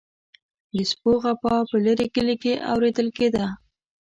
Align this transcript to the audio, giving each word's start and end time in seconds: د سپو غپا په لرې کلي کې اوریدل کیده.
د 0.75 0.77
سپو 0.91 1.11
غپا 1.23 1.55
په 1.69 1.77
لرې 1.85 2.07
کلي 2.15 2.35
کې 2.43 2.53
اوریدل 2.71 3.07
کیده. 3.17 3.45